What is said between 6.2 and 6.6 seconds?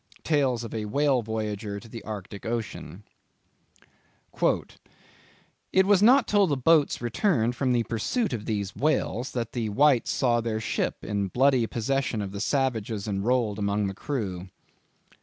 till the